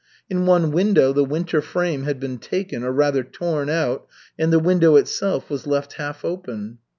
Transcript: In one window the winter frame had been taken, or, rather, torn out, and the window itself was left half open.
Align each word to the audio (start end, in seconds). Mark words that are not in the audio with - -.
In 0.31 0.47
one 0.47 0.71
window 0.71 1.13
the 1.13 1.23
winter 1.23 1.61
frame 1.61 2.05
had 2.05 2.19
been 2.19 2.39
taken, 2.39 2.83
or, 2.83 2.91
rather, 2.91 3.23
torn 3.23 3.69
out, 3.69 4.07
and 4.35 4.51
the 4.51 4.57
window 4.57 4.95
itself 4.95 5.47
was 5.47 5.67
left 5.67 5.93
half 5.93 6.25
open. 6.25 6.79